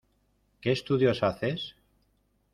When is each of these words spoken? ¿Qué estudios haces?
¿Qué 0.61 0.71
estudios 0.71 1.21
haces? 1.21 1.75